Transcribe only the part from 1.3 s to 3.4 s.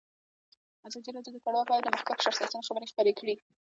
د کډوال په اړه د مخکښو شخصیتونو خبرې خپرې کړي.